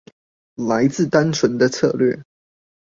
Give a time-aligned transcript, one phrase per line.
[0.55, 2.23] 來自單純的策略